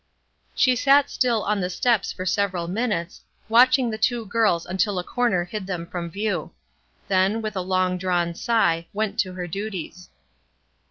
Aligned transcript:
She 0.55 0.75
sat 0.75 1.11
still 1.11 1.43
on 1.43 1.59
the 1.61 1.69
steps 1.69 2.11
for 2.11 2.25
several 2.25 2.67
minutes, 2.67 3.21
watching 3.47 3.91
the 3.91 3.99
two 3.99 4.25
girls 4.25 4.65
until 4.65 4.97
a 4.97 5.03
corner 5.03 5.43
hid 5.45 5.67
them 5.67 5.81
64 5.81 5.85
ESTER 5.85 5.99
RIED'S 5.99 6.15
NAMESAKE 6.15 6.25
from 6.25 6.49
view; 6.49 6.51
then, 7.07 7.41
with 7.43 7.55
a 7.55 7.61
long 7.61 7.99
drawn 7.99 8.33
sigh, 8.33 8.87
went 8.93 9.19
to 9.19 9.33
her 9.33 9.45
duties. 9.45 10.09